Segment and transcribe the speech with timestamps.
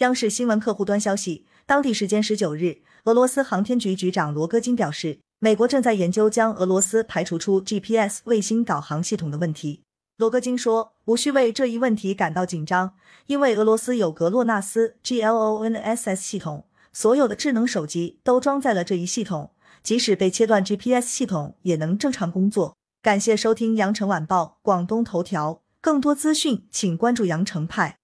[0.00, 9.80] 央视新闻客户端消息，当地时间十九日，俄罗斯航天局局长罗戈金表示，美国正在研究将俄罗斯排除出 GPS 卫星导航系统的问题。
[10.18, 12.92] 罗戈金说，无需为这一问题感到紧张，
[13.26, 19.52] 因为俄罗斯有格洛纳斯 GLONSS 系统，所有的智能手机都装载了这一系统，
[19.82, 22.76] 即使被切断 GPS 系统也能正常工作。
[23.00, 27.96] 感谢收听羊城晚报广东头条，更多资讯请关注羊城派。